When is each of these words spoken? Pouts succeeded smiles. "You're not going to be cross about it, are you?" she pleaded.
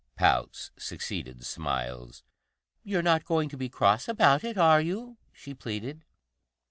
Pouts 0.15 0.71
succeeded 0.79 1.45
smiles. 1.45 2.23
"You're 2.83 3.03
not 3.03 3.23
going 3.23 3.49
to 3.49 3.55
be 3.57 3.69
cross 3.69 4.07
about 4.07 4.43
it, 4.43 4.57
are 4.57 4.81
you?" 4.81 5.17
she 5.31 5.53
pleaded. 5.53 6.05